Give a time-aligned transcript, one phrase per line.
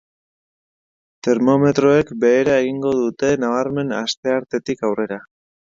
[1.27, 5.25] Termometroek behera egingo dute nabarmen asteartetik aurrera.